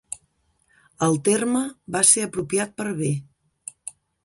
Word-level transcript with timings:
El 1.07 1.19
terme 1.27 1.61
va 1.97 2.03
ser 2.13 2.25
apropiat 2.29 2.75
per 2.81 2.89
B. 3.03 3.13